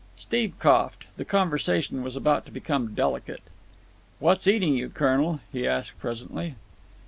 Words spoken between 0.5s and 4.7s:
coughed. The conversation was about to become delicate. "What's